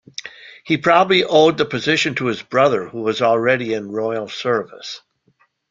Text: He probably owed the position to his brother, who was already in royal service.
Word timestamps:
He 0.65 0.79
probably 0.79 1.23
owed 1.23 1.59
the 1.59 1.65
position 1.65 2.15
to 2.15 2.25
his 2.25 2.41
brother, 2.41 2.87
who 2.87 3.01
was 3.01 3.21
already 3.21 3.75
in 3.75 3.91
royal 3.91 4.27
service. 4.27 4.99